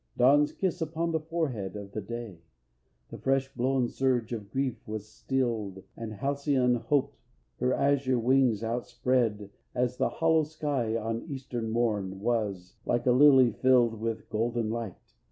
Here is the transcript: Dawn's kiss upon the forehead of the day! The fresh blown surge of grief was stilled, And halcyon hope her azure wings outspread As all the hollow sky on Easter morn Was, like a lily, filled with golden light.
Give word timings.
Dawn's 0.17 0.51
kiss 0.51 0.81
upon 0.81 1.11
the 1.11 1.19
forehead 1.19 1.75
of 1.75 1.91
the 1.91 2.01
day! 2.01 2.39
The 3.11 3.19
fresh 3.19 3.53
blown 3.53 3.87
surge 3.87 4.33
of 4.33 4.49
grief 4.49 4.87
was 4.87 5.07
stilled, 5.07 5.83
And 5.95 6.13
halcyon 6.13 6.73
hope 6.77 7.13
her 7.59 7.71
azure 7.71 8.17
wings 8.17 8.63
outspread 8.63 9.51
As 9.75 10.01
all 10.01 10.09
the 10.09 10.15
hollow 10.15 10.43
sky 10.45 10.95
on 10.97 11.21
Easter 11.29 11.61
morn 11.61 12.19
Was, 12.19 12.77
like 12.83 13.05
a 13.05 13.11
lily, 13.11 13.51
filled 13.51 13.99
with 14.01 14.27
golden 14.31 14.71
light. 14.71 15.13